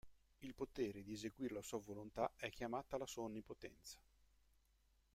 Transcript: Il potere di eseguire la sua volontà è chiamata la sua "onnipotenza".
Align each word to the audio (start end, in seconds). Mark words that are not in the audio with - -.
Il 0.39 0.55
potere 0.55 1.03
di 1.03 1.13
eseguire 1.13 1.53
la 1.53 1.61
sua 1.61 1.77
volontà 1.77 2.31
è 2.35 2.49
chiamata 2.49 2.97
la 2.97 3.05
sua 3.05 3.21
"onnipotenza". 3.25 3.99